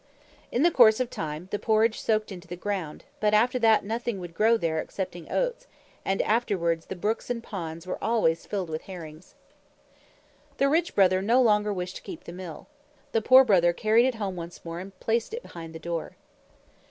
In 0.51 0.63
the 0.63 0.71
course 0.71 0.99
of 0.99 1.11
time, 1.11 1.47
the 1.51 1.59
porridge 1.59 1.99
soaked 1.99 2.31
into 2.31 2.47
the 2.47 2.55
ground, 2.55 3.03
but 3.19 3.35
after 3.35 3.59
that 3.59 3.85
nothing 3.85 4.17
would 4.19 4.33
grow 4.33 4.57
there 4.57 4.79
excepting 4.81 5.31
oats, 5.31 5.67
and 6.03 6.23
afterwards 6.23 6.87
the 6.87 6.95
brooks 6.95 7.29
and 7.29 7.43
ponds 7.43 7.85
were 7.85 8.03
always 8.03 8.47
filled 8.47 8.71
with 8.71 8.81
herrings. 8.89 9.35
The 10.57 10.67
Rich 10.69 10.95
Brother 10.95 11.21
no 11.21 11.39
longer 11.39 11.71
wished 11.71 11.97
to 11.97 12.01
keep 12.01 12.23
the 12.23 12.33
Mill. 12.33 12.65
The 13.11 13.21
Poor 13.21 13.43
Brother 13.43 13.73
carried 13.73 14.05
it 14.07 14.15
home 14.15 14.35
once 14.35 14.65
more 14.65 14.79
and 14.79 14.99
placed 14.99 15.35
it 15.35 15.43
behind 15.43 15.75
the 15.75 15.77
door. 15.77 16.13